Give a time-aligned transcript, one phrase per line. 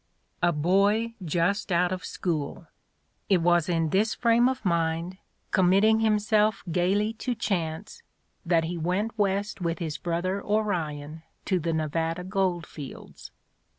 [0.41, 2.65] A boy just out of school!
[3.29, 5.19] It was in this frame of mind,
[5.51, 8.01] committing himself gaily to chance,
[8.43, 13.29] that he went West with his brother Orion to the Nevada gold fields.